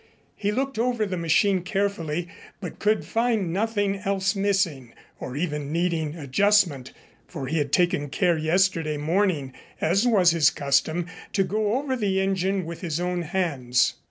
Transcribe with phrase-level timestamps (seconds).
[0.35, 2.27] He looked over the machine carefully,
[2.59, 6.91] but could find nothing else missing, or even needing adjustment,
[7.27, 12.19] for he had taken care yesterday morning, as was his custom, to go over the
[12.19, 13.93] engine with his own hands.